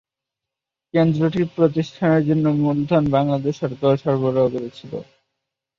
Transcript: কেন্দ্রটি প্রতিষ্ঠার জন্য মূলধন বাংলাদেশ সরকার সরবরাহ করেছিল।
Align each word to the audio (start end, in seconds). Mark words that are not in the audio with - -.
কেন্দ্রটি 0.93 1.41
প্রতিষ্ঠার 1.55 2.19
জন্য 2.27 2.45
মূলধন 2.59 3.03
বাংলাদেশ 3.15 3.53
সরকার 3.61 3.93
সরবরাহ 4.03 4.45
করেছিল। 4.53 4.93